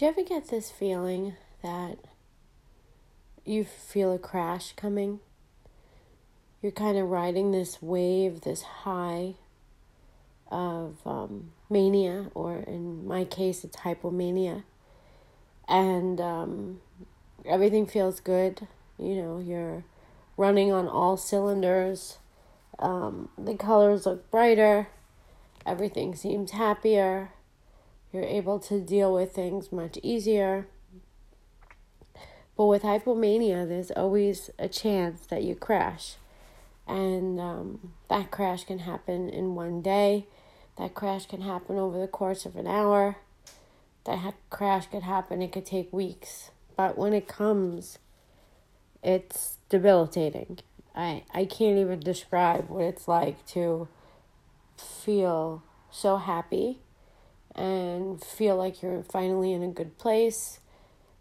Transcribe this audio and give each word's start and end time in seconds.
Do 0.00 0.06
you 0.06 0.12
ever 0.12 0.22
get 0.22 0.48
this 0.48 0.70
feeling 0.70 1.34
that 1.62 1.98
you 3.44 3.64
feel 3.64 4.14
a 4.14 4.18
crash 4.18 4.72
coming? 4.72 5.20
You're 6.62 6.72
kind 6.72 6.96
of 6.96 7.10
riding 7.10 7.50
this 7.52 7.82
wave, 7.82 8.40
this 8.40 8.62
high 8.62 9.34
of 10.50 10.96
um, 11.04 11.52
mania, 11.68 12.30
or 12.34 12.60
in 12.60 13.06
my 13.06 13.24
case, 13.24 13.62
it's 13.62 13.76
hypomania. 13.76 14.62
And 15.68 16.18
um, 16.18 16.80
everything 17.44 17.86
feels 17.86 18.20
good. 18.20 18.66
You 18.98 19.16
know, 19.16 19.38
you're 19.38 19.84
running 20.38 20.72
on 20.72 20.88
all 20.88 21.18
cylinders. 21.18 22.16
Um, 22.78 23.28
the 23.36 23.54
colors 23.54 24.06
look 24.06 24.30
brighter. 24.30 24.88
Everything 25.66 26.14
seems 26.14 26.52
happier. 26.52 27.32
You're 28.12 28.24
able 28.24 28.58
to 28.60 28.80
deal 28.80 29.14
with 29.14 29.32
things 29.32 29.70
much 29.70 29.98
easier. 30.02 30.66
But 32.56 32.66
with 32.66 32.82
hypomania, 32.82 33.66
there's 33.66 33.92
always 33.92 34.50
a 34.58 34.68
chance 34.68 35.26
that 35.26 35.44
you 35.44 35.54
crash. 35.54 36.16
And 36.86 37.40
um, 37.40 37.92
that 38.08 38.30
crash 38.30 38.64
can 38.64 38.80
happen 38.80 39.28
in 39.28 39.54
one 39.54 39.80
day. 39.80 40.26
That 40.76 40.94
crash 40.94 41.26
can 41.26 41.42
happen 41.42 41.78
over 41.78 42.00
the 42.00 42.08
course 42.08 42.44
of 42.44 42.56
an 42.56 42.66
hour. 42.66 43.16
That 44.04 44.18
ha- 44.18 44.32
crash 44.50 44.86
could 44.86 45.04
happen, 45.04 45.40
it 45.40 45.52
could 45.52 45.66
take 45.66 45.92
weeks. 45.92 46.50
But 46.76 46.98
when 46.98 47.12
it 47.12 47.28
comes, 47.28 47.98
it's 49.02 49.58
debilitating. 49.68 50.58
I, 50.94 51.22
I 51.32 51.44
can't 51.44 51.78
even 51.78 52.00
describe 52.00 52.68
what 52.68 52.82
it's 52.82 53.06
like 53.06 53.46
to 53.48 53.86
feel 54.76 55.62
so 55.90 56.16
happy 56.16 56.80
and 57.54 58.22
feel 58.22 58.56
like 58.56 58.82
you're 58.82 59.02
finally 59.02 59.52
in 59.52 59.62
a 59.62 59.68
good 59.68 59.98
place, 59.98 60.60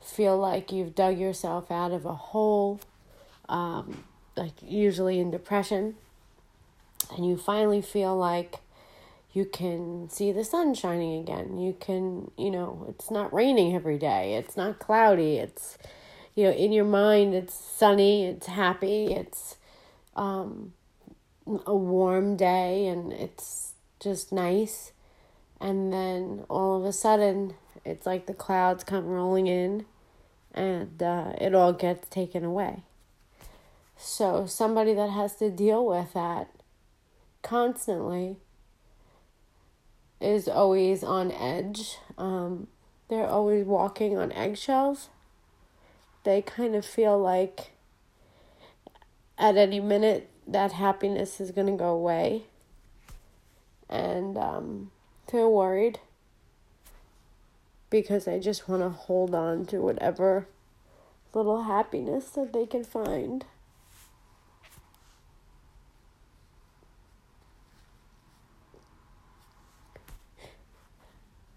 feel 0.01 0.37
like 0.37 0.71
you've 0.71 0.95
dug 0.95 1.17
yourself 1.17 1.71
out 1.71 1.91
of 1.91 2.05
a 2.05 2.13
hole, 2.13 2.79
um, 3.47 4.03
like 4.35 4.53
usually 4.61 5.19
in 5.19 5.31
depression, 5.31 5.95
and 7.15 7.25
you 7.27 7.37
finally 7.37 7.81
feel 7.81 8.15
like 8.15 8.57
you 9.33 9.45
can 9.45 10.09
see 10.09 10.31
the 10.31 10.43
sun 10.43 10.73
shining 10.73 11.19
again. 11.19 11.57
You 11.57 11.75
can, 11.79 12.31
you 12.37 12.49
know, 12.49 12.85
it's 12.89 13.11
not 13.11 13.33
raining 13.33 13.75
every 13.75 13.97
day, 13.97 14.35
it's 14.35 14.57
not 14.57 14.79
cloudy, 14.79 15.37
it's, 15.37 15.77
you 16.35 16.45
know, 16.45 16.51
in 16.51 16.71
your 16.71 16.85
mind, 16.85 17.33
it's 17.33 17.53
sunny, 17.53 18.25
it's 18.25 18.47
happy, 18.47 19.13
it's 19.13 19.57
um, 20.15 20.73
a 21.65 21.75
warm 21.75 22.35
day, 22.37 22.87
and 22.87 23.11
it's 23.11 23.73
just 23.99 24.31
nice 24.31 24.91
and 25.59 25.91
then 25.91 26.45
all 26.49 26.77
of 26.77 26.85
a 26.85 26.93
sudden 26.93 27.55
it's 27.85 28.05
like 28.05 28.25
the 28.25 28.33
clouds 28.33 28.83
come 28.83 29.05
rolling 29.05 29.47
in 29.47 29.85
and 30.53 31.01
uh, 31.01 31.33
it 31.39 31.53
all 31.53 31.73
gets 31.73 32.07
taken 32.09 32.43
away. 32.43 32.83
So 33.97 34.45
somebody 34.45 34.93
that 34.93 35.09
has 35.09 35.35
to 35.37 35.49
deal 35.49 35.85
with 35.85 36.13
that 36.13 36.49
constantly 37.41 38.37
is 40.19 40.47
always 40.47 41.03
on 41.03 41.31
edge. 41.31 41.97
Um, 42.17 42.67
they're 43.09 43.27
always 43.27 43.65
walking 43.65 44.17
on 44.17 44.31
eggshells. 44.31 45.09
They 46.23 46.41
kind 46.41 46.75
of 46.75 46.85
feel 46.85 47.19
like 47.19 47.71
at 49.37 49.55
any 49.55 49.79
minute 49.79 50.29
that 50.47 50.73
happiness 50.73 51.39
is 51.39 51.51
going 51.51 51.67
to 51.67 51.73
go 51.73 51.89
away. 51.89 52.43
And 53.89 54.37
um, 54.37 54.91
they're 55.31 55.47
worried 55.47 55.99
because 57.89 58.27
I 58.27 58.39
just 58.39 58.67
want 58.67 58.81
to 58.81 58.89
hold 58.89 59.33
on 59.33 59.65
to 59.67 59.79
whatever 59.79 60.47
little 61.33 61.63
happiness 61.63 62.29
that 62.31 62.53
they 62.53 62.65
can 62.65 62.83
find. 62.83 63.45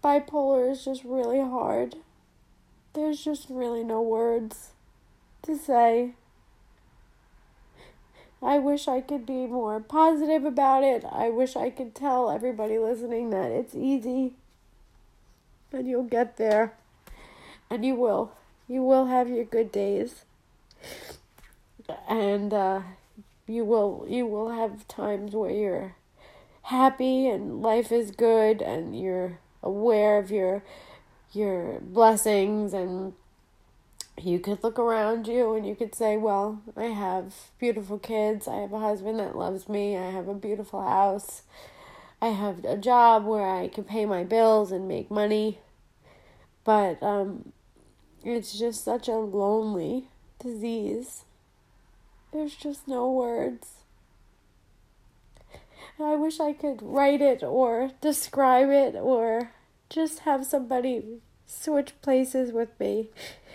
Bipolar 0.03 0.69
is 0.69 0.83
just 0.83 1.03
really 1.03 1.39
hard. 1.39 1.95
There's 2.93 3.23
just 3.23 3.47
really 3.49 3.83
no 3.83 4.01
words 4.01 4.71
to 5.43 5.57
say. 5.57 6.15
I 8.43 8.59
wish 8.59 8.87
I 8.87 9.01
could 9.01 9.25
be 9.25 9.47
more 9.47 9.79
positive 9.79 10.43
about 10.43 10.83
it. 10.83 11.05
I 11.09 11.29
wish 11.29 11.55
I 11.55 11.69
could 11.69 11.95
tell 11.95 12.29
everybody 12.29 12.77
listening 12.77 13.29
that 13.29 13.51
it's 13.51 13.73
easy. 13.73 14.33
And 15.71 15.87
you'll 15.87 16.03
get 16.03 16.37
there. 16.37 16.73
And 17.69 17.85
you 17.85 17.95
will. 17.95 18.33
You 18.67 18.83
will 18.83 19.05
have 19.05 19.29
your 19.29 19.45
good 19.45 19.71
days. 19.71 20.25
And 22.07 22.53
uh, 22.53 22.81
you 23.47 23.65
will 23.65 24.05
you 24.07 24.25
will 24.25 24.49
have 24.49 24.87
times 24.87 25.33
where 25.33 25.51
you're 25.51 25.95
happy 26.63 27.27
and 27.27 27.61
life 27.61 27.91
is 27.91 28.11
good 28.11 28.61
and 28.61 28.97
you're 28.97 29.39
aware 29.61 30.17
of 30.17 30.31
your 30.31 30.63
your 31.33 31.79
blessings 31.81 32.73
and 32.73 33.13
you 34.21 34.39
could 34.39 34.63
look 34.63 34.77
around 34.77 35.27
you 35.27 35.55
and 35.55 35.65
you 35.65 35.75
could 35.75 35.95
say, 35.95 36.17
Well, 36.17 36.61
I 36.77 36.85
have 36.85 37.33
beautiful 37.59 37.99
kids. 37.99 38.47
I 38.47 38.57
have 38.57 38.73
a 38.73 38.79
husband 38.79 39.19
that 39.19 39.37
loves 39.37 39.67
me. 39.67 39.97
I 39.97 40.11
have 40.11 40.27
a 40.27 40.33
beautiful 40.33 40.81
house. 40.81 41.43
I 42.21 42.27
have 42.27 42.63
a 42.63 42.77
job 42.77 43.25
where 43.25 43.49
I 43.49 43.67
can 43.67 43.83
pay 43.83 44.05
my 44.05 44.23
bills 44.23 44.71
and 44.71 44.87
make 44.87 45.11
money. 45.11 45.59
But 46.63 47.01
um, 47.03 47.51
it's 48.23 48.57
just 48.57 48.83
such 48.83 49.07
a 49.07 49.17
lonely 49.17 50.07
disease. 50.39 51.25
There's 52.31 52.55
just 52.55 52.87
no 52.87 53.11
words. 53.11 53.83
I 55.99 56.15
wish 56.15 56.39
I 56.39 56.53
could 56.53 56.81
write 56.81 57.21
it 57.21 57.43
or 57.43 57.91
describe 58.01 58.69
it 58.69 58.95
or 58.95 59.51
just 59.89 60.19
have 60.19 60.45
somebody 60.45 61.19
switch 61.45 61.93
places 62.01 62.51
with 62.51 62.77
me 62.79 63.09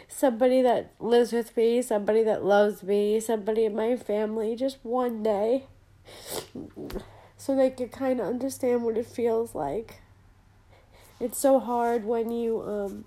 somebody 0.08 0.62
that 0.62 0.90
lives 0.98 1.32
with 1.32 1.56
me, 1.56 1.82
somebody 1.82 2.24
that 2.24 2.44
loves 2.44 2.82
me, 2.82 3.20
somebody 3.20 3.64
in 3.64 3.76
my 3.76 3.94
family, 3.94 4.56
just 4.56 4.78
one 4.82 5.22
day. 5.22 5.64
So 7.36 7.54
they 7.54 7.70
could 7.70 7.92
kind 7.92 8.20
of 8.20 8.26
understand 8.26 8.82
what 8.82 8.96
it 8.96 9.06
feels 9.06 9.54
like. 9.54 10.00
It's 11.20 11.38
so 11.38 11.60
hard 11.60 12.04
when 12.04 12.30
you 12.30 12.62
um, 12.62 13.04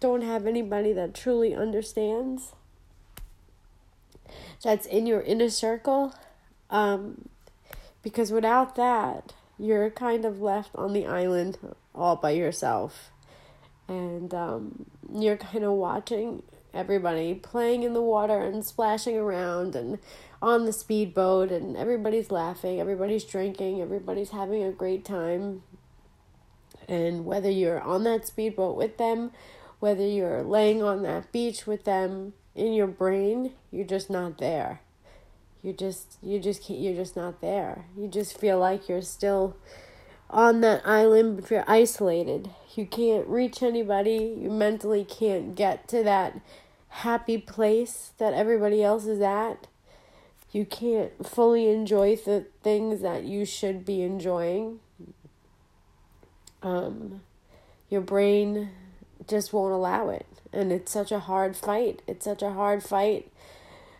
don't 0.00 0.22
have 0.22 0.46
anybody 0.46 0.92
that 0.92 1.14
truly 1.14 1.54
understands. 1.54 2.52
That's 4.64 4.86
in 4.86 5.06
your 5.06 5.20
inner 5.20 5.50
circle. 5.50 6.14
Um, 6.70 7.28
because 8.02 8.32
without 8.32 8.74
that, 8.76 9.34
you're 9.58 9.90
kind 9.90 10.24
of 10.24 10.40
left 10.40 10.70
on 10.74 10.92
the 10.92 11.06
island 11.06 11.58
all 11.94 12.16
by 12.16 12.30
yourself 12.30 13.10
and 13.88 14.32
um, 14.34 14.86
you're 15.12 15.36
kind 15.36 15.64
of 15.64 15.72
watching 15.72 16.42
everybody 16.74 17.34
playing 17.34 17.82
in 17.82 17.94
the 17.94 18.02
water 18.02 18.40
and 18.40 18.64
splashing 18.64 19.16
around 19.16 19.74
and 19.74 19.98
on 20.40 20.66
the 20.66 20.72
speedboat 20.72 21.50
and 21.50 21.76
everybody's 21.76 22.30
laughing 22.30 22.78
everybody's 22.78 23.24
drinking 23.24 23.80
everybody's 23.80 24.30
having 24.30 24.62
a 24.62 24.70
great 24.70 25.04
time. 25.04 25.62
And 26.86 27.26
whether 27.26 27.50
you're 27.50 27.80
on 27.80 28.04
that 28.04 28.26
speedboat 28.26 28.76
with 28.76 28.98
them 28.98 29.32
whether 29.80 30.06
you're 30.06 30.42
laying 30.42 30.82
on 30.82 31.02
that 31.02 31.32
beach 31.32 31.66
with 31.66 31.84
them 31.84 32.34
in 32.54 32.72
your 32.72 32.86
brain 32.86 33.52
you're 33.70 33.86
just 33.86 34.10
not 34.10 34.38
there. 34.38 34.80
You 35.62 35.72
just 35.72 36.18
you 36.22 36.38
just 36.38 36.62
can't 36.62 36.78
you're 36.78 36.94
just 36.94 37.16
not 37.16 37.40
there. 37.40 37.86
You 37.96 38.08
just 38.08 38.38
feel 38.38 38.58
like 38.58 38.88
you're 38.88 39.02
still 39.02 39.56
on 40.30 40.60
that 40.60 40.86
island 40.86 41.40
but 41.40 41.50
you're 41.50 41.64
isolated. 41.66 42.50
You 42.74 42.86
can't 42.86 43.26
reach 43.26 43.62
anybody. 43.62 44.36
You 44.38 44.50
mentally 44.50 45.04
can't 45.04 45.54
get 45.54 45.88
to 45.88 46.02
that 46.04 46.40
happy 46.88 47.38
place 47.38 48.12
that 48.18 48.34
everybody 48.34 48.82
else 48.82 49.06
is 49.06 49.20
at. 49.20 49.66
You 50.52 50.64
can't 50.64 51.26
fully 51.26 51.68
enjoy 51.68 52.16
the 52.16 52.46
things 52.62 53.02
that 53.02 53.24
you 53.24 53.44
should 53.44 53.84
be 53.84 54.02
enjoying. 54.02 54.80
Um 56.62 57.22
your 57.88 58.00
brain 58.02 58.70
just 59.26 59.52
won't 59.52 59.72
allow 59.72 60.10
it. 60.10 60.26
And 60.52 60.72
it's 60.72 60.92
such 60.92 61.12
a 61.12 61.20
hard 61.20 61.56
fight. 61.56 62.02
It's 62.06 62.24
such 62.24 62.42
a 62.42 62.52
hard 62.52 62.82
fight. 62.82 63.30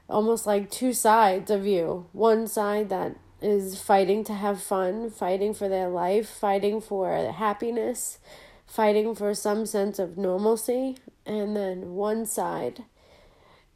Almost 0.08 0.46
like 0.46 0.70
two 0.70 0.92
sides 0.92 1.50
of 1.50 1.66
you. 1.66 2.06
One 2.12 2.46
side 2.46 2.88
that 2.88 3.16
is 3.40 3.80
fighting 3.80 4.24
to 4.24 4.34
have 4.34 4.62
fun, 4.62 5.10
fighting 5.10 5.54
for 5.54 5.68
their 5.68 5.88
life, 5.88 6.28
fighting 6.28 6.80
for 6.80 7.32
happiness, 7.32 8.18
fighting 8.66 9.14
for 9.14 9.34
some 9.34 9.64
sense 9.66 9.98
of 9.98 10.18
normalcy, 10.18 10.96
and 11.24 11.56
then 11.56 11.94
one 11.94 12.26
side 12.26 12.84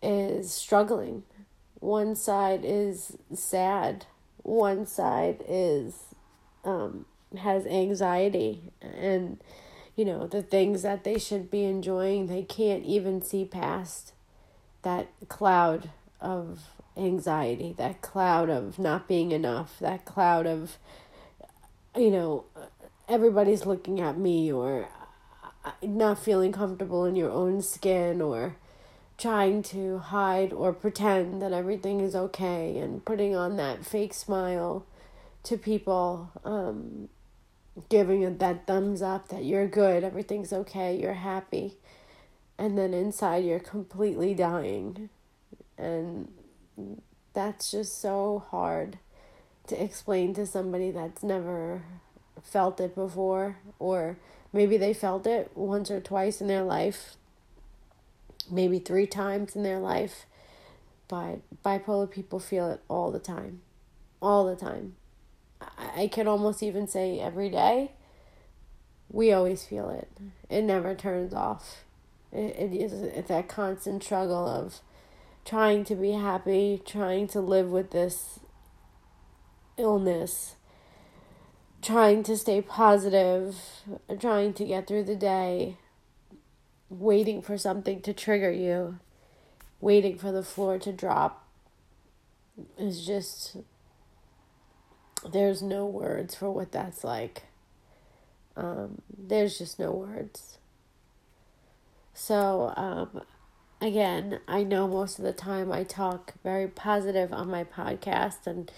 is 0.02 0.52
struggling. 0.52 1.22
One 1.80 2.14
side 2.16 2.60
is 2.64 3.16
sad. 3.34 4.06
One 4.42 4.86
side 4.86 5.44
is 5.48 5.94
um, 6.64 7.06
has 7.36 7.66
anxiety, 7.66 8.72
and 8.80 9.38
you 9.96 10.04
know, 10.04 10.26
the 10.26 10.42
things 10.42 10.82
that 10.82 11.04
they 11.04 11.18
should 11.18 11.50
be 11.50 11.64
enjoying, 11.64 12.26
they 12.26 12.42
can't 12.42 12.84
even 12.84 13.22
see 13.22 13.44
past 13.44 14.12
that 14.82 15.08
cloud 15.28 15.90
of 16.20 16.60
anxiety, 16.96 17.74
that 17.78 18.02
cloud 18.02 18.50
of 18.50 18.78
not 18.78 19.08
being 19.08 19.32
enough, 19.32 19.78
that 19.80 20.04
cloud 20.04 20.46
of, 20.46 20.78
you 21.96 22.10
know, 22.10 22.44
everybody's 23.08 23.66
looking 23.66 24.00
at 24.00 24.18
me 24.18 24.52
or 24.52 24.88
not 25.82 26.18
feeling 26.18 26.52
comfortable 26.52 27.04
in 27.04 27.16
your 27.16 27.30
own 27.30 27.62
skin 27.62 28.20
or 28.20 28.56
trying 29.18 29.62
to 29.62 29.98
hide 29.98 30.52
or 30.52 30.72
pretend 30.72 31.40
that 31.40 31.52
everything 31.52 32.00
is 32.00 32.16
okay 32.16 32.78
and 32.78 33.04
putting 33.04 33.36
on 33.36 33.56
that 33.56 33.84
fake 33.84 34.14
smile 34.14 34.84
to 35.44 35.56
people 35.56 36.30
um, 36.44 37.08
giving 37.88 38.22
it 38.22 38.38
that 38.38 38.66
thumbs 38.66 39.02
up 39.02 39.28
that 39.28 39.44
you're 39.44 39.66
good, 39.66 40.04
everything's 40.04 40.52
okay, 40.52 40.98
you're 41.00 41.14
happy. 41.14 41.74
And 42.58 42.76
then 42.76 42.92
inside 42.92 43.44
you're 43.44 43.58
completely 43.60 44.34
dying. 44.34 45.08
And 45.78 46.28
that's 47.32 47.70
just 47.70 48.00
so 48.00 48.44
hard 48.50 48.98
to 49.66 49.82
explain 49.82 50.34
to 50.34 50.46
somebody 50.46 50.90
that's 50.90 51.22
never 51.22 51.82
felt 52.42 52.80
it 52.80 52.94
before 52.94 53.58
or 53.78 54.18
maybe 54.52 54.76
they 54.76 54.92
felt 54.92 55.26
it 55.26 55.50
once 55.54 55.90
or 55.90 56.00
twice 56.00 56.40
in 56.40 56.48
their 56.48 56.62
life 56.62 57.16
maybe 58.50 58.78
three 58.78 59.06
times 59.06 59.54
in 59.54 59.62
their 59.62 59.78
life 59.78 60.26
but 61.08 61.40
bipolar 61.64 62.10
people 62.10 62.40
feel 62.40 62.70
it 62.70 62.80
all 62.88 63.10
the 63.12 63.18
time 63.20 63.60
all 64.20 64.44
the 64.44 64.56
time 64.56 64.94
I 65.78 66.08
can 66.08 66.28
almost 66.28 66.62
even 66.62 66.86
say 66.86 67.20
every 67.20 67.50
day, 67.50 67.92
we 69.10 69.32
always 69.32 69.64
feel 69.64 69.90
it. 69.90 70.08
It 70.48 70.62
never 70.62 70.94
turns 70.94 71.34
off. 71.34 71.84
It, 72.32 72.56
it 72.56 72.72
is 72.72 72.92
it's 72.92 73.28
that 73.28 73.48
constant 73.48 74.02
struggle 74.02 74.46
of 74.46 74.80
trying 75.44 75.84
to 75.84 75.94
be 75.94 76.12
happy, 76.12 76.80
trying 76.84 77.26
to 77.28 77.40
live 77.40 77.70
with 77.70 77.90
this 77.90 78.40
illness, 79.76 80.56
trying 81.80 82.22
to 82.22 82.36
stay 82.36 82.62
positive, 82.62 83.56
trying 84.20 84.54
to 84.54 84.64
get 84.64 84.86
through 84.86 85.04
the 85.04 85.16
day, 85.16 85.76
waiting 86.88 87.42
for 87.42 87.58
something 87.58 88.00
to 88.02 88.12
trigger 88.12 88.50
you, 88.50 88.98
waiting 89.80 90.18
for 90.18 90.30
the 90.30 90.42
floor 90.42 90.78
to 90.78 90.92
drop 90.92 91.48
is 92.78 93.04
just 93.04 93.56
there's 95.30 95.62
no 95.62 95.86
words 95.86 96.34
for 96.34 96.50
what 96.50 96.72
that's 96.72 97.04
like. 97.04 97.44
Um, 98.56 99.00
there's 99.16 99.58
just 99.58 99.78
no 99.78 99.92
words. 99.92 100.58
So, 102.12 102.72
um, 102.76 103.22
again, 103.82 104.40
I 104.46 104.62
know 104.62 104.86
most 104.86 105.18
of 105.18 105.24
the 105.24 105.32
time 105.32 105.72
I 105.72 105.82
talk 105.84 106.34
very 106.42 106.68
positive 106.68 107.32
on 107.32 107.50
my 107.50 107.64
podcast, 107.64 108.46
and 108.46 108.70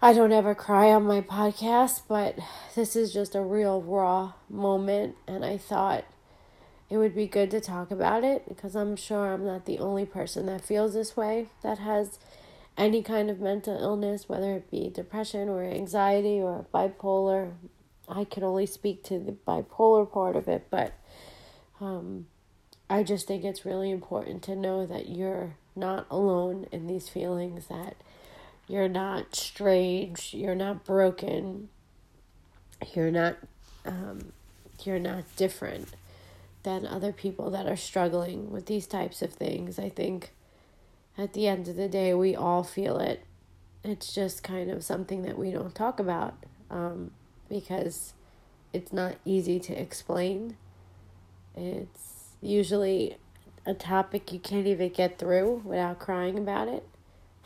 I 0.00 0.12
don't 0.12 0.32
ever 0.32 0.54
cry 0.54 0.90
on 0.90 1.04
my 1.04 1.20
podcast, 1.20 2.02
but 2.08 2.38
this 2.74 2.96
is 2.96 3.12
just 3.12 3.34
a 3.34 3.42
real 3.42 3.82
raw 3.82 4.32
moment, 4.48 5.16
and 5.26 5.44
I 5.44 5.58
thought 5.58 6.04
it 6.88 6.96
would 6.96 7.14
be 7.14 7.26
good 7.26 7.50
to 7.50 7.60
talk 7.60 7.90
about 7.90 8.24
it 8.24 8.48
because 8.48 8.74
I'm 8.74 8.96
sure 8.96 9.32
I'm 9.32 9.44
not 9.44 9.66
the 9.66 9.78
only 9.78 10.06
person 10.06 10.46
that 10.46 10.64
feels 10.64 10.94
this 10.94 11.16
way, 11.16 11.48
that 11.62 11.78
has 11.78 12.18
any 12.76 13.02
kind 13.02 13.30
of 13.30 13.40
mental 13.40 13.76
illness, 13.80 14.28
whether 14.28 14.54
it 14.54 14.70
be 14.70 14.88
depression 14.88 15.48
or 15.48 15.62
anxiety 15.62 16.40
or 16.40 16.66
bipolar. 16.74 17.52
I 18.08 18.24
can 18.24 18.42
only 18.42 18.66
speak 18.66 19.02
to 19.04 19.18
the 19.18 19.32
bipolar 19.32 20.10
part 20.10 20.36
of 20.36 20.48
it, 20.48 20.66
but 20.70 20.92
um, 21.80 22.26
I 22.88 23.02
just 23.02 23.26
think 23.26 23.44
it's 23.44 23.64
really 23.64 23.90
important 23.90 24.42
to 24.44 24.56
know 24.56 24.86
that 24.86 25.08
you're 25.08 25.56
not 25.74 26.06
alone 26.10 26.66
in 26.70 26.86
these 26.86 27.08
feelings, 27.08 27.66
that 27.66 27.96
you're 28.68 28.88
not 28.88 29.34
strange, 29.34 30.34
you're 30.34 30.54
not 30.54 30.84
broken, 30.84 31.68
you're 32.94 33.10
not 33.10 33.36
um, 33.86 34.32
you're 34.82 34.98
not 34.98 35.24
different 35.36 35.88
than 36.62 36.86
other 36.86 37.12
people 37.12 37.50
that 37.50 37.66
are 37.66 37.76
struggling 37.76 38.50
with 38.50 38.66
these 38.66 38.86
types 38.86 39.22
of 39.22 39.32
things. 39.32 39.78
I 39.78 39.88
think 39.88 40.32
at 41.16 41.32
the 41.32 41.46
end 41.46 41.68
of 41.68 41.76
the 41.76 41.88
day, 41.88 42.14
we 42.14 42.34
all 42.34 42.64
feel 42.64 42.98
it. 42.98 43.24
It's 43.82 44.14
just 44.14 44.42
kind 44.42 44.70
of 44.70 44.82
something 44.82 45.22
that 45.22 45.38
we 45.38 45.50
don't 45.50 45.74
talk 45.74 46.00
about 46.00 46.34
um, 46.70 47.10
because 47.48 48.14
it's 48.72 48.92
not 48.92 49.16
easy 49.24 49.60
to 49.60 49.78
explain. 49.78 50.56
It's 51.54 52.13
usually 52.44 53.16
a 53.66 53.74
topic 53.74 54.32
you 54.32 54.38
can't 54.38 54.66
even 54.66 54.90
get 54.90 55.18
through 55.18 55.62
without 55.64 55.98
crying 55.98 56.38
about 56.38 56.68
it, 56.68 56.86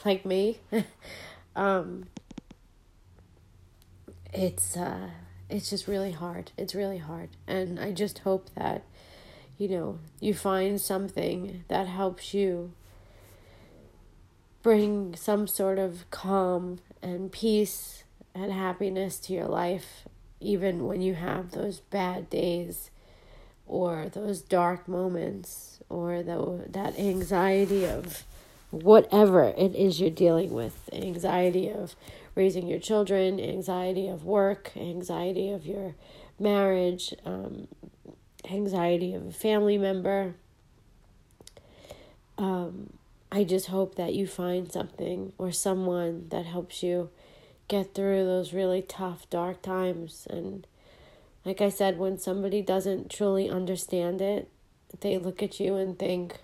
like 0.04 0.24
me. 0.24 0.58
um, 1.56 2.06
it's 4.32 4.76
uh, 4.76 5.10
it's 5.48 5.70
just 5.70 5.86
really 5.86 6.12
hard. 6.12 6.52
It's 6.56 6.74
really 6.74 6.98
hard, 6.98 7.30
and 7.46 7.78
I 7.78 7.92
just 7.92 8.20
hope 8.20 8.50
that 8.56 8.82
you 9.56 9.68
know 9.68 9.98
you 10.20 10.34
find 10.34 10.80
something 10.80 11.64
that 11.68 11.86
helps 11.86 12.34
you 12.34 12.72
bring 14.62 15.14
some 15.14 15.46
sort 15.46 15.78
of 15.78 16.10
calm 16.10 16.80
and 17.00 17.30
peace 17.30 18.02
and 18.34 18.52
happiness 18.52 19.18
to 19.20 19.32
your 19.32 19.46
life, 19.46 20.08
even 20.40 20.86
when 20.86 21.00
you 21.00 21.14
have 21.14 21.52
those 21.52 21.80
bad 21.80 22.28
days 22.28 22.90
or 23.68 24.08
those 24.08 24.40
dark 24.40 24.88
moments 24.88 25.78
or 25.88 26.22
the, 26.22 26.64
that 26.68 26.98
anxiety 26.98 27.84
of 27.86 28.24
whatever 28.70 29.44
it 29.44 29.74
is 29.74 30.00
you're 30.00 30.10
dealing 30.10 30.50
with 30.50 30.90
anxiety 30.92 31.68
of 31.70 31.94
raising 32.34 32.66
your 32.66 32.78
children, 32.78 33.40
anxiety 33.40 34.08
of 34.08 34.24
work, 34.24 34.72
anxiety 34.76 35.50
of 35.50 35.66
your 35.66 35.94
marriage, 36.38 37.14
um, 37.24 37.68
anxiety 38.50 39.14
of 39.14 39.26
a 39.26 39.32
family 39.32 39.78
member. 39.78 40.34
Um, 42.36 42.92
I 43.30 43.44
just 43.44 43.66
hope 43.66 43.96
that 43.96 44.14
you 44.14 44.26
find 44.26 44.70
something 44.70 45.32
or 45.38 45.50
someone 45.52 46.28
that 46.30 46.46
helps 46.46 46.82
you 46.82 47.10
get 47.66 47.94
through 47.94 48.24
those 48.24 48.52
really 48.52 48.82
tough, 48.82 49.28
dark 49.28 49.60
times. 49.60 50.26
And 50.30 50.66
like 51.44 51.60
I 51.60 51.68
said, 51.68 51.98
when 51.98 52.18
somebody 52.18 52.62
doesn't 52.62 53.10
truly 53.10 53.48
understand 53.48 54.20
it, 54.20 54.48
they 55.00 55.18
look 55.18 55.42
at 55.42 55.60
you 55.60 55.76
and 55.76 55.98
think, 55.98 56.38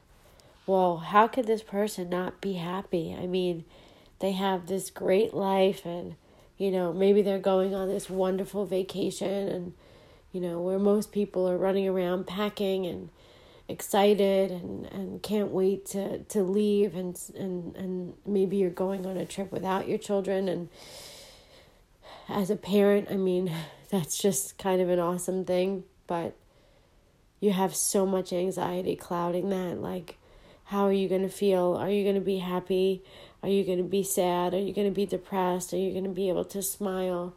well, 0.67 0.99
how 0.99 1.27
could 1.27 1.47
this 1.47 1.63
person 1.63 2.09
not 2.09 2.41
be 2.41 2.55
happy? 2.55 3.15
I 3.19 3.27
mean, 3.27 3.65
they 4.21 4.33
have 4.33 4.67
this 4.67 4.91
great 4.91 5.35
life 5.35 5.85
and, 5.85 6.15
you 6.57 6.71
know, 6.71 6.93
maybe 6.93 7.23
they're 7.23 7.39
going 7.39 7.75
on 7.75 7.89
this 7.89 8.09
wonderful 8.09 8.65
vacation 8.65 9.49
and, 9.49 9.73
you 10.33 10.41
know, 10.41 10.61
where 10.61 10.79
most 10.79 11.13
people 11.13 11.49
are 11.49 11.59
running 11.59 11.89
around 11.89 12.27
packing 12.27 12.87
and 12.87 13.11
excited 13.69 14.51
and, 14.51 14.87
and 14.87 15.23
can't 15.23 15.51
wait 15.51 15.87
to, 15.87 16.19
to 16.25 16.43
leave 16.43 16.95
and, 16.95 17.19
and, 17.37 17.77
and 17.77 18.15
maybe 18.27 18.57
you're 18.57 18.71
going 18.71 19.07
on 19.07 19.17
a 19.17 19.27
trip 19.27 19.51
without 19.51 19.89
your 19.89 19.99
children 19.99 20.49
and 20.49 20.69
as 22.29 22.51
a 22.51 22.57
parent, 22.57 23.09
I 23.11 23.17
mean, 23.17 23.53
that's 23.91 24.19
just 24.19 24.59
kind 24.59 24.81
of 24.81 24.89
an 24.89 24.99
awesome 24.99 25.45
thing, 25.45 25.85
but 26.07 26.37
you 27.41 27.53
have 27.53 27.75
so 27.75 28.07
much 28.07 28.33
anxiety 28.33 28.97
clouding 28.97 29.51
that. 29.51 29.81
Like, 29.81 30.17
how 30.65 30.87
are 30.87 30.93
you 30.93 31.09
going 31.09 31.23
to 31.23 31.29
feel? 31.29 31.77
Are 31.79 31.91
you 31.91 32.03
going 32.03 32.15
to 32.15 32.21
be 32.21 32.39
happy? 32.39 33.03
Are 33.43 33.49
you 33.49 33.65
going 33.65 33.79
to 33.79 33.85
be 33.85 34.03
sad? 34.03 34.55
Are 34.55 34.59
you 34.59 34.73
going 34.73 34.89
to 34.89 34.95
be 34.95 35.07
depressed? 35.07 35.75
Are 35.75 35.79
you 35.79 35.93
going 35.93 36.05
to 36.05 36.11
be 36.11 36.29
able 36.29 36.47
to 36.47 36.63
smile? 36.63 37.35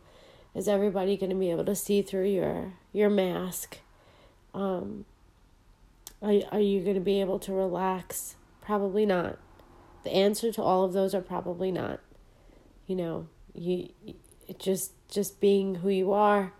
Is 0.56 0.67
everybody 0.67 1.17
going 1.17 1.29
to 1.29 1.36
be 1.36 1.51
able 1.51 1.65
to 1.65 1.75
see 1.75 2.01
through 2.01 2.27
your 2.27 2.74
your 2.94 3.10
mask? 3.10 3.79
Um, 4.53 5.06
are, 6.22 6.34
are 6.51 6.60
you 6.60 6.82
going 6.82 6.96
to 6.96 7.01
be 7.01 7.22
able 7.22 7.38
to 7.39 7.53
relax? 7.53 8.38
Probably 8.62 9.06
not. 9.06 9.38
The 10.03 10.12
answer 10.12 10.51
to 10.53 10.63
all 10.63 10.84
of 10.84 10.94
those 10.94 11.13
are 11.13 11.22
probably 11.22 11.72
not. 11.72 12.00
You 12.88 12.96
know, 12.96 13.27
you 13.53 13.89
just 14.60 14.92
just 15.10 15.39
being 15.39 15.75
who 15.75 15.89
you 15.89 16.12
are. 16.12 16.54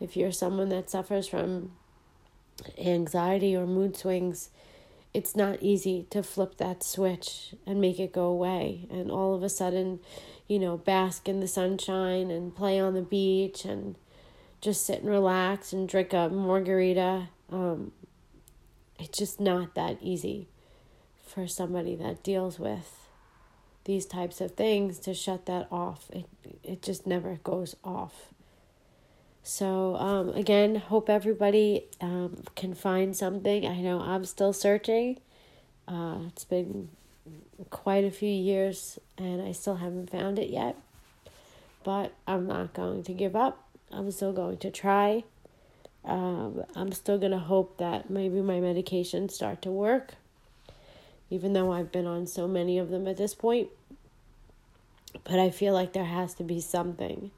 If 0.00 0.16
you're 0.16 0.32
someone 0.32 0.68
that 0.70 0.90
suffers 0.90 1.28
from 1.28 1.72
anxiety 2.78 3.54
or 3.54 3.66
mood 3.66 3.96
swings, 3.96 4.50
it's 5.14 5.36
not 5.36 5.62
easy 5.62 6.06
to 6.10 6.22
flip 6.22 6.56
that 6.56 6.82
switch 6.82 7.54
and 7.66 7.80
make 7.80 8.00
it 8.00 8.12
go 8.12 8.24
away 8.24 8.86
and 8.90 9.10
all 9.10 9.34
of 9.34 9.42
a 9.42 9.48
sudden, 9.48 10.00
you 10.48 10.58
know, 10.58 10.76
bask 10.76 11.28
in 11.28 11.40
the 11.40 11.48
sunshine 11.48 12.30
and 12.30 12.56
play 12.56 12.80
on 12.80 12.94
the 12.94 13.02
beach 13.02 13.64
and 13.64 13.96
just 14.60 14.86
sit 14.86 15.00
and 15.00 15.10
relax 15.10 15.72
and 15.72 15.88
drink 15.88 16.12
a 16.12 16.28
margarita. 16.28 17.28
Um, 17.50 17.92
it's 18.98 19.18
just 19.18 19.40
not 19.40 19.74
that 19.74 19.98
easy 20.00 20.48
for 21.22 21.46
somebody 21.46 21.94
that 21.96 22.22
deals 22.22 22.58
with 22.58 23.01
these 23.84 24.06
types 24.06 24.40
of 24.40 24.52
things 24.52 24.98
to 25.00 25.14
shut 25.14 25.46
that 25.46 25.68
off. 25.70 26.10
It 26.10 26.26
it 26.62 26.82
just 26.82 27.06
never 27.06 27.38
goes 27.42 27.76
off. 27.84 28.32
So, 29.44 29.96
um, 29.96 30.28
again, 30.30 30.76
hope 30.76 31.10
everybody 31.10 31.86
um, 32.00 32.44
can 32.54 32.74
find 32.74 33.16
something. 33.16 33.66
I 33.66 33.80
know 33.80 34.00
I'm 34.00 34.24
still 34.24 34.52
searching. 34.52 35.18
Uh, 35.88 36.18
it's 36.28 36.44
been 36.44 36.90
quite 37.70 38.04
a 38.04 38.10
few 38.10 38.30
years 38.30 38.98
and 39.18 39.42
I 39.42 39.52
still 39.52 39.76
haven't 39.76 40.10
found 40.10 40.38
it 40.38 40.48
yet. 40.50 40.76
But 41.82 42.12
I'm 42.26 42.46
not 42.46 42.72
going 42.72 43.02
to 43.02 43.12
give 43.12 43.34
up. 43.34 43.66
I'm 43.90 44.10
still 44.12 44.32
going 44.32 44.58
to 44.58 44.70
try. 44.70 45.24
Um, 46.04 46.64
I'm 46.76 46.92
still 46.92 47.18
to 47.32 47.38
hope 47.38 47.78
that 47.78 48.10
maybe 48.10 48.40
my 48.40 48.60
medications 48.60 49.32
start 49.32 49.62
to 49.62 49.70
work, 49.70 50.14
even 51.32 51.54
though 51.54 51.72
I've 51.72 51.90
been 51.90 52.06
on 52.06 52.26
so 52.26 52.46
many 52.46 52.76
of 52.76 52.90
them 52.90 53.08
at 53.08 53.16
this 53.16 53.34
point. 53.34 53.70
But 55.24 55.38
I 55.38 55.48
feel 55.48 55.72
like 55.72 55.94
there 55.94 56.04
has 56.04 56.34
to 56.34 56.44
be 56.44 56.60
something. 56.60 57.30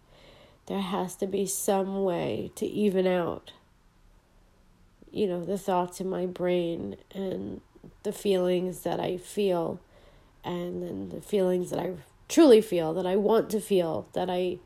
There 0.67 0.81
has 0.81 1.15
to 1.17 1.29
be 1.29 1.47
some 1.47 2.03
way 2.03 2.51
to 2.57 2.67
even 2.67 3.07
out, 3.07 3.53
you 5.13 5.29
know, 5.29 5.45
the 5.45 5.59
thoughts 5.59 6.01
in 6.01 6.09
my 6.09 6.27
brain 6.27 6.97
and 7.15 7.61
the 8.03 8.13
feelings 8.13 8.81
that 8.81 8.99
I 8.99 9.17
feel 9.17 9.79
and 10.43 10.83
then 10.83 11.09
the 11.11 11.21
feelings 11.21 11.71
that 11.71 11.79
I 11.79 11.93
truly 12.29 12.63
feel, 12.63 12.95
that 12.95 13.07
I 13.07 13.15
want 13.15 13.49
to 13.51 13.61
feel, 13.61 14.09
that 14.15 14.29
I 14.29 14.59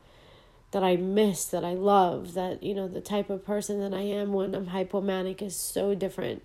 that 0.71 0.83
I 0.83 0.95
miss, 0.97 1.45
that 1.45 1.65
I 1.65 1.73
love, 1.73 2.33
that 2.33 2.63
you 2.63 2.73
know 2.73 2.87
the 2.87 3.01
type 3.01 3.29
of 3.29 3.45
person 3.45 3.79
that 3.79 3.93
I 3.93 4.01
am 4.01 4.33
when 4.33 4.55
I'm 4.55 4.67
hypomanic 4.67 5.41
is 5.41 5.55
so 5.55 5.93
different 5.93 6.41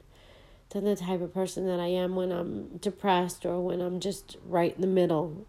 than 0.75 0.85
the 0.85 0.97
type 0.97 1.23
of 1.23 1.33
person 1.33 1.66
that 1.66 1.78
I 1.78 1.87
am 1.87 2.16
when 2.16 2.33
I'm 2.33 2.76
depressed 2.78 3.47
or 3.47 3.61
when 3.61 3.81
I'm 3.81 4.00
just 4.00 4.37
right 4.45 4.75
in 4.75 4.81
the 4.81 4.88
middle. 4.88 5.47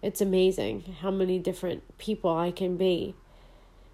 It's 0.00 0.22
amazing 0.22 0.96
how 1.00 1.10
many 1.10 1.38
different 1.38 1.98
people 1.98 2.34
I 2.34 2.50
can 2.50 2.76
be. 2.78 3.14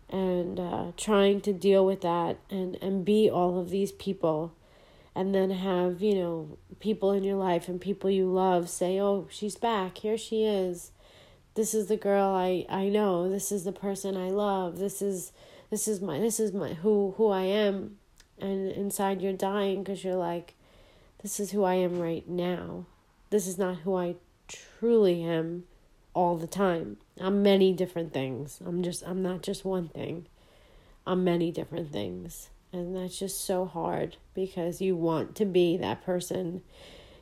And 0.09 0.59
uh, 0.59 0.93
trying 0.97 1.43
to 1.43 1.53
deal 1.53 1.85
with 1.85 2.01
that 2.03 2.39
and, 2.49 2.77
and 2.81 3.05
be 3.05 3.29
all 3.29 3.59
of 3.59 3.69
these 3.69 3.93
people 3.93 4.55
and 5.15 5.35
then 5.35 5.51
have, 5.51 6.01
you 6.01 6.15
know, 6.15 6.57
people 6.79 7.11
in 7.11 7.25
your 7.25 7.37
life 7.37 7.67
and 7.69 7.81
people 7.81 8.09
you 8.09 8.33
love 8.33 8.71
say, 8.71 9.01
"Oh, 9.01 9.27
she's 9.29 9.57
back. 9.57 9.99
Here 9.99 10.17
she 10.17 10.45
is. 10.45 10.93
This 11.57 11.75
is 11.75 11.89
the 11.89 11.97
girl 11.97 12.29
I 12.29 12.65
I 12.71 12.89
know. 12.89 13.29
This 13.29 13.51
is 13.51 13.65
the 13.65 13.73
person 13.73 14.17
I 14.17 14.31
love. 14.31 14.79
This 14.79 15.03
is 15.03 15.33
this 15.71 15.89
is 15.89 16.01
my 16.01 16.21
this 16.21 16.39
is 16.39 16.53
my 16.53 16.75
who 16.75 17.15
who 17.17 17.29
I 17.29 17.43
am." 17.43 17.98
And 18.41 18.71
inside 18.71 19.21
you're 19.21 19.33
dying 19.33 19.85
cuz 19.85 20.05
you're 20.05 20.15
like, 20.15 20.55
"This 21.23 21.41
is 21.41 21.51
who 21.51 21.65
I 21.65 21.75
am 21.75 21.99
right 21.99 22.29
now. 22.29 22.87
This 23.31 23.47
is 23.47 23.59
not 23.59 23.79
who 23.79 23.95
I 23.95 24.17
truly 24.47 25.23
am 25.23 25.65
all 26.15 26.37
the 26.37 26.47
time. 26.47 26.99
I'm 27.21 27.43
many 27.43 27.73
different 27.73 28.13
things. 28.13 28.61
I'm 28.65 28.83
just 28.83 29.07
I'm 29.07 29.23
not 29.23 29.43
just 29.43 29.65
one 29.65 29.89
thing. 29.89 30.27
I'm 31.07 31.25
many 31.25 31.51
different 31.51 31.93
things." 31.93 32.51
And 32.73 32.95
that's 32.95 33.19
just 33.19 33.41
so 33.41 33.65
hard 33.65 34.17
because 34.35 34.81
you 34.81 34.95
want 34.95 35.35
to 35.37 35.45
be 35.45 35.77
that 35.79 36.05
person. 36.05 36.63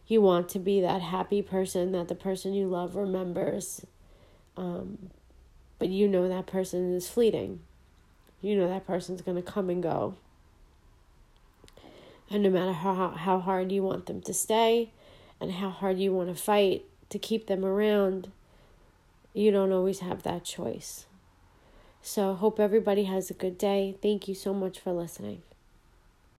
You 0.06 0.20
want 0.20 0.49
to 0.50 0.58
be 0.58 0.80
that 0.80 1.02
happy 1.02 1.40
person 1.40 1.92
that 1.92 2.08
the 2.08 2.14
person 2.14 2.52
you 2.52 2.66
love 2.66 2.96
remembers. 2.96 3.87
Um, 4.56 5.11
but 5.78 5.88
you 5.88 6.08
know 6.08 6.28
that 6.28 6.46
person 6.46 6.94
is 6.94 7.08
fleeting. 7.08 7.61
You 8.40 8.56
know 8.56 8.68
that 8.68 8.87
person's 8.87 9.23
going 9.23 9.37
to 9.37 9.42
come 9.42 9.70
and 9.70 9.82
go. 9.82 10.14
And 12.30 12.42
no 12.42 12.50
matter 12.50 12.73
how, 12.73 13.11
how 13.11 13.38
hard 13.40 13.71
you 13.71 13.83
want 13.83 14.06
them 14.06 14.21
to 14.23 14.35
stay 14.35 14.90
and 15.40 15.52
how 15.52 15.71
hard 15.71 15.99
you 15.99 16.12
want 16.12 16.28
to 16.28 16.40
fight 16.40 16.85
to 17.11 17.18
keep 17.18 17.47
them 17.47 17.64
around, 17.64 18.30
you 19.33 19.50
don't 19.50 19.73
always 19.73 20.00
have 20.00 20.23
that 20.25 20.45
choice. 20.45 21.06
So, 22.02 22.35
hope 22.35 22.61
everybody 22.61 23.04
has 23.04 23.30
a 23.30 23.35
good 23.35 23.59
day. 23.59 23.97
Thank 24.00 24.28
you 24.28 24.35
so 24.35 24.54
much 24.54 24.78
for 24.78 24.92
listening. 24.92 25.42